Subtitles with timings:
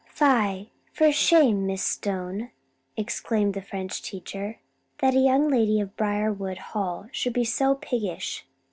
[0.09, 2.49] "Fie, for shame, Miss Stone!"
[2.97, 4.57] exclaimed the French teacher.
[4.97, 8.43] "That a young lady of Briarwood Hall should be so piggish!